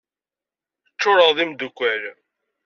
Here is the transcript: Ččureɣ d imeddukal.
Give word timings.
Ččureɣ 0.93 1.31
d 1.37 1.37
imeddukal. 1.43 2.01